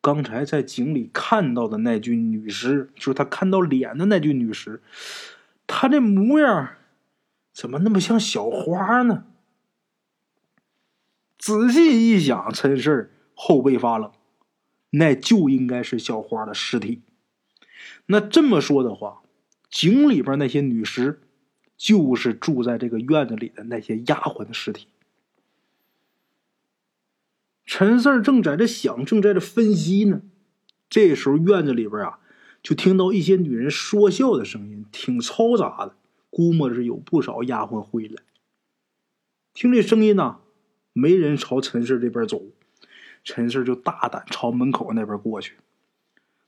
[0.00, 4.82] 刚才在井里看到的那具女尸，就是他看到脸的那具女尸，
[5.66, 6.70] 她这模样。
[7.52, 9.26] 怎么那么像小花呢？
[11.44, 14.10] 仔细一想，陈氏后背发冷，
[14.88, 17.02] 那就应该是小花的尸体。
[18.06, 19.20] 那这么说的话，
[19.68, 21.20] 井里边那些女尸，
[21.76, 24.88] 就是住在这个院子里的那些丫鬟的尸体。
[27.66, 30.22] 陈四正在这想，正在这分析呢。
[30.88, 32.20] 这时候院子里边啊，
[32.62, 35.94] 就听到一些女人说笑的声音，挺嘈杂的。
[36.30, 38.22] 估摸着有不少丫鬟回来，
[39.52, 40.38] 听这声音呢，
[40.94, 42.40] 没人朝陈氏这边走，
[43.22, 45.58] 陈氏就大胆朝门口那边过去。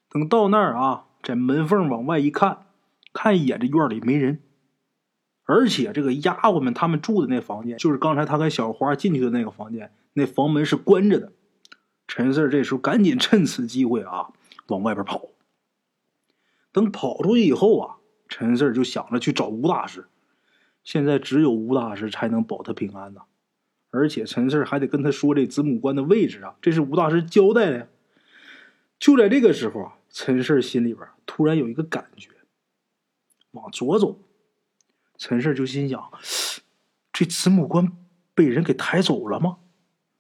[0.09, 2.69] 等到那儿啊，在门缝往外一看，
[3.13, 4.41] 看一眼这院里没人，
[5.45, 11.33] 而且这个丫鬟们他们住的那房间，就是刚才他跟小花进去的那个房间，那房门是关着的。
[12.09, 14.33] 陈四这时候赶紧趁此机会啊，
[14.69, 15.29] 往外边跑。
[16.73, 17.97] 等跑出去以后啊。
[18.29, 20.09] 陈四就想着去找吴大师，
[20.83, 23.21] 现在只有吴大师才能保他平安呐，
[23.97, 27.89] 而且陈四还得跟他说这子母关的位置啊，这是吴大师交代的。
[28.99, 32.31] 就在这个时候啊，陈四心里边突然有一个感觉，
[33.53, 34.19] 往左走。
[35.19, 36.11] 陈四就心想：
[37.13, 37.93] 这子母关
[38.35, 39.57] 被人给抬走了吗？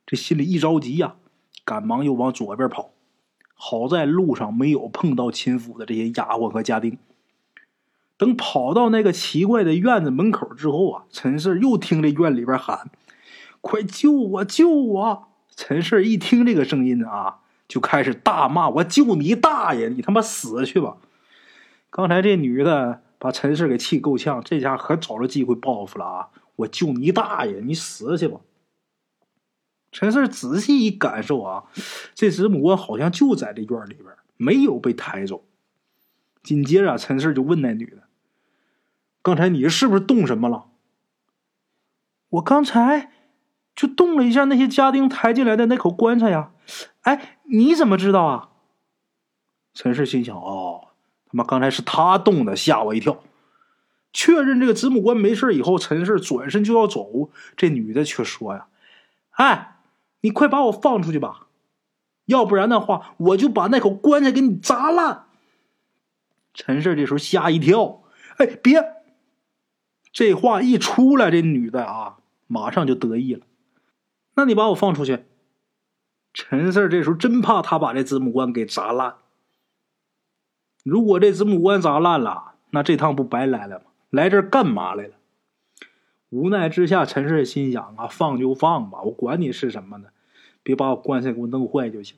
[0.07, 1.17] 这心里一着急呀，
[1.65, 2.93] 赶忙又往左边跑。
[3.55, 6.99] 好在路上没有碰到秦府的这些丫鬟和家丁。
[8.19, 12.91] 等跑到那个奇怪的院子门口之后啊，陈四又听这院里边喊
[13.67, 19.89] ：“快救我，救我！”陈四一听这个声音啊，就开始大骂：“我救你大爷！
[19.89, 20.99] 你他妈死去吧！”
[21.91, 26.29] 刚才这女的把陈四给气够呛，这家可找着机会报复了啊！
[26.57, 27.61] 我救你大爷！
[27.61, 28.41] 你死去吧！
[29.91, 31.65] 陈四仔细一感受啊，
[32.15, 34.07] 这子母鹅好像就在这院里边，
[34.37, 35.45] 没有被抬走。
[36.43, 38.05] 紧接着，陈四就问那女的
[39.23, 40.67] ：“刚才你是不是动什么了？”
[42.29, 43.11] 我刚才
[43.77, 46.51] 就动了一下那些家丁抬进来的那口棺材呀。
[47.03, 48.49] 哎，你怎么知道啊？
[49.75, 50.89] 陈氏心想：哦，
[51.27, 53.23] 他妈刚才是他动的，吓我一跳。
[54.13, 58.67] 确认这个子母棺没事以后，陈氏转身就要走，这女的却说：“呀，
[59.31, 59.75] 哎。”
[60.23, 61.47] 你快把我放出去吧，
[62.25, 65.27] 要不然的话，我就把那口棺材给你砸烂。
[66.53, 68.03] 陈氏这时候吓一跳，
[68.39, 68.83] 哎，别！
[70.11, 72.17] 这话一出来，这女的啊，
[72.49, 73.46] 马上就得意了。
[74.37, 75.25] 那你把我放出去。
[76.33, 79.17] 陈氏这时候真怕他把这子母棺给砸烂。
[80.85, 83.87] 如果这子母棺砸烂了，那这趟不白来了吗？
[84.11, 85.15] 来这儿干嘛来了？
[86.29, 90.09] 无奈之下，陈氏心想啊，放就放吧，我管你是什么呢。
[90.63, 92.17] 别把我棺材给我弄坏就行。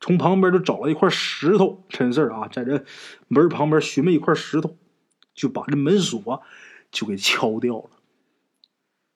[0.00, 2.84] 从旁边就找了一块石头，陈四啊，在这
[3.26, 4.76] 门旁边寻了一块石头，
[5.34, 6.42] 就把这门锁
[6.92, 7.90] 就给敲掉了。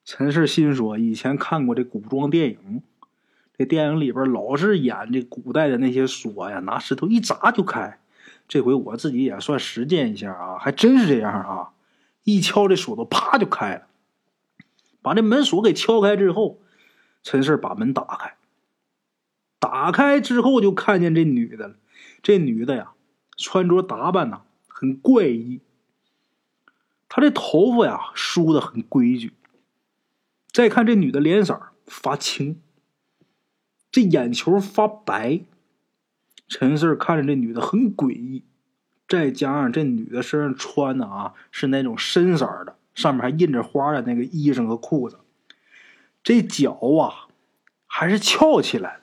[0.05, 2.83] 陈四心说：以前看过这古装电影，
[3.57, 7.99] 这电影里边老是演这古代的那些锁呀，拿石头一砸就开。
[8.49, 11.71] 这回我自己也算实践一下啊，还真是这样啊！
[12.25, 13.87] 一敲这锁头，啪就开了。
[15.01, 16.59] 把这门锁给敲开之后。
[17.23, 18.35] 陈四把门打开，
[19.61, 21.77] 打开之后就看见这女的了。
[22.21, 22.95] 这女的呀，
[23.37, 25.61] 穿着打扮呐很怪异。
[27.09, 29.33] 她这头发呀梳的很规矩。
[30.53, 32.61] 再看这女的脸色发青，
[33.91, 35.41] 这眼球发白。
[36.49, 38.45] 陈四看着这女的很诡异，
[39.09, 45.19] 再加上这女的身上穿的啊是那种深色的，上面还印着花的那个衣裳和裤子。
[46.23, 47.29] 这脚啊，
[47.87, 49.01] 还是翘起来。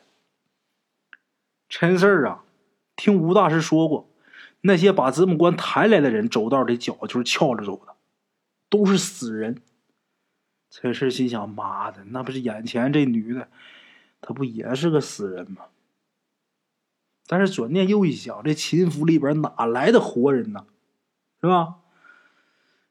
[1.68, 2.44] 陈四啊，
[2.96, 4.08] 听吴大师说过，
[4.62, 7.96] 那些把子母棺抬来的人走道的脚就是翘着走的，
[8.70, 9.60] 都是死人。
[10.70, 13.50] 陈四心想：妈的，那不是眼前这女的，
[14.22, 15.66] 她不也是个死人吗？
[17.28, 20.66] 但是转念又一想，这秦府里边哪来的活人呢？
[21.42, 21.76] 是吧？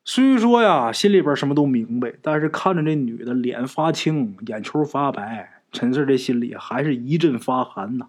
[0.05, 8.09] 虽说呀，心里边什么都明白，但是看着这女的脸发青，眼球发白，陈四这心里还是一阵发寒呐。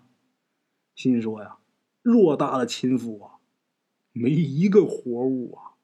[0.96, 1.58] 心说呀，
[2.04, 3.32] 偌大的秦府啊，
[4.14, 5.76] 没一个活物啊。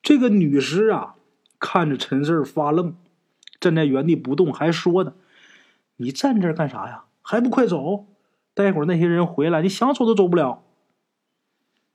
[0.00, 1.16] 这个女尸啊，
[1.60, 2.96] 看着陈四发愣，
[3.60, 5.12] 站在原地不动，还说呢
[5.98, 7.04] ：“你站这儿干啥呀？
[7.22, 8.06] 还不快走！
[8.54, 10.62] 待会儿那些人回来，你想走都走不了。”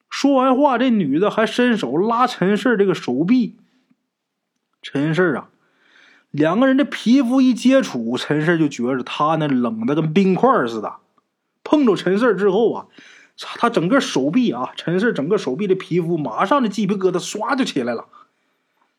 [0.07, 3.57] 说完话，这女的还伸手拉陈氏这个手臂。
[4.81, 5.49] 陈氏啊，
[6.31, 10.97] 两个人的皮肤一接触，陈氏就觉着他那冷的跟冰块似的。
[11.63, 12.87] 碰着陈氏之后啊，
[13.35, 18.07] 他整个手臂啊，陈氏整个手臂的皮肤马上这鸡皮疙瘩唰就起来了。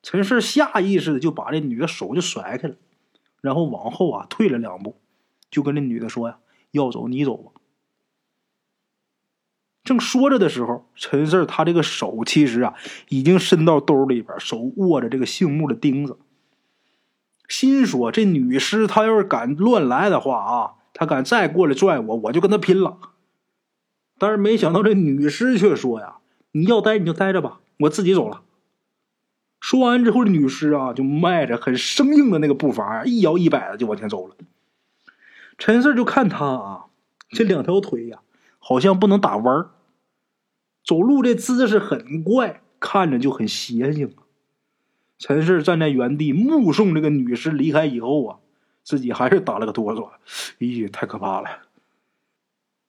[0.06, 2.76] 陈氏下意识的就把这女的手就甩开了，
[3.40, 5.00] 然后往后啊退了两步，
[5.50, 6.38] 就跟这女的说呀
[6.70, 7.50] ：“要走你走吧。”
[9.82, 12.74] 正说着的时候，陈四他这个手其实啊，
[13.08, 16.20] 已经伸到兜里边，手握着这个杏木的钉子。
[17.48, 22.98] 心说：这女尸她要是敢乱来的话啊，她敢再过来拽我，我就跟她拼了。
[24.18, 26.18] 但是没想到这女尸却说：“呀，
[26.52, 28.42] 你要待你就待着吧，我自己走了。”
[29.66, 34.36] 说完之后，女尸啊就迈着很生硬的那个步伐，一摇一摆的就往前走了。
[35.58, 36.84] 陈四就看他啊，
[37.30, 38.20] 这两条腿呀，
[38.60, 39.70] 好像不能打弯儿。
[40.84, 44.14] 走路这姿势很怪，看着就很邪性！
[45.18, 48.38] 陈氏站在原地目送这个女尸离开以后啊，
[48.84, 50.10] 自己还是打了个哆嗦，
[50.60, 51.62] 咦，太可怕了！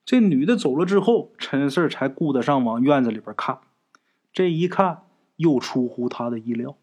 [0.05, 3.61] 这女的走了之后，陈氏才顾得上往院子里边看。
[4.31, 4.99] 这一看，
[5.37, 6.75] 又出乎他的意料。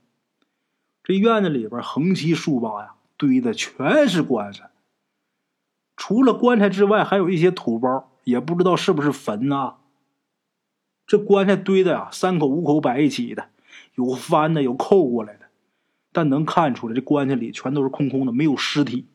[1.03, 4.71] 这院子里边横七竖八呀，堆的全是棺材。
[5.97, 9.77] 除了棺材之外，还有一些土包，也不知道是不是坟啊。
[11.07, 13.51] 这棺材堆的呀，三口五口摆一起的，
[13.95, 15.51] 有翻的，有扣过来的，
[16.11, 19.07] 但能看出来，这棺材里全都是空空的，没有尸体。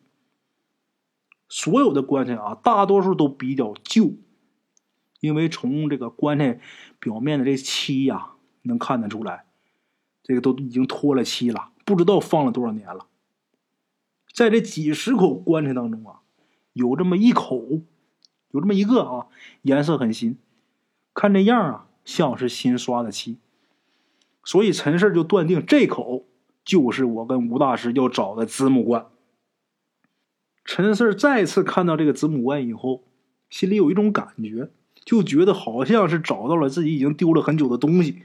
[1.50, 4.14] 所有的棺材啊，大多数都比较旧，
[5.20, 6.62] 因为从这个棺材
[7.00, 8.34] 表面的这漆呀，
[8.64, 9.46] 能看得出来，
[10.24, 13.08] 这个都已经脱了漆了，不知道放了多少年了。
[14.34, 16.22] 在这几十口棺材当中啊，
[16.74, 17.82] 有这么一口，
[18.52, 19.28] 有这么一个啊，
[19.64, 20.38] 颜色很新。
[21.14, 23.38] 看这样啊，像是新刷的漆，
[24.44, 26.26] 所以陈氏就断定这口
[26.64, 29.08] 就是我跟吴大师要找的子母棺。
[30.64, 33.04] 陈四再次看到这个子母棺以后，
[33.50, 34.70] 心里有一种感觉，
[35.04, 38.22] 就觉得好像是找到了自己已经丢了很久的东西，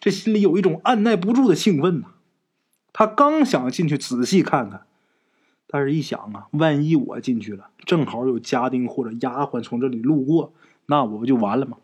[0.00, 2.08] 这心里有一种按耐不住的兴奋呐。
[2.92, 4.86] 他刚想进去仔细看看，
[5.66, 10.52] 但是一想啊，万一我进去了，正好有家丁或者丫鬟从这里路过，
[10.86, 11.78] 那我不就完了吗？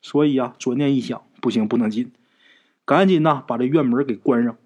[0.00, 2.12] 所以啊，转念一想，不行，不能进，
[2.84, 4.56] 赶紧呐把这院门给关上，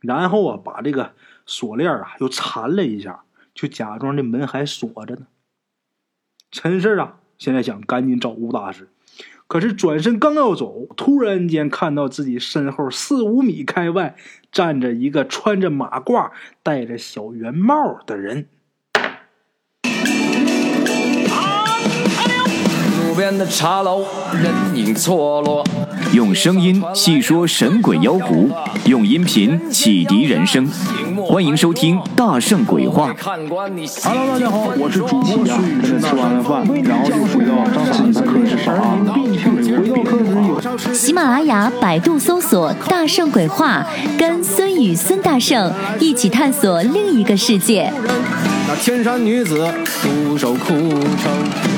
[0.00, 1.14] 然后啊把这个
[1.46, 3.24] 锁链啊又缠了一下。
[3.54, 5.28] 就假装这门还锁着呢。
[6.50, 8.88] 陈氏啊，现在想赶紧找吴大师，
[9.46, 14.16] 可是转身刚要走，突然间看到自己身后四五米开外
[14.50, 16.30] 站着一个穿着马褂、
[16.62, 18.46] 戴着小圆帽的人。
[23.14, 25.64] 边的茶楼，人影错落。
[26.12, 28.50] 用声音细说神鬼妖狐，
[28.86, 30.66] 用音频启迪人生。
[31.26, 33.12] 欢迎收听《大圣鬼话》。
[33.22, 36.00] Hello，大家好，我是主播孙宇。
[36.00, 38.98] 吃完了饭，然后就回到自己的课室上啊。
[39.76, 43.86] 回到课室有喜马拉雅、百度搜索“大圣鬼话”，
[44.18, 47.92] 跟孙宇、孙大圣一起探索另一个世界。
[48.66, 49.66] 那天山女子
[50.02, 51.73] 独守枯城。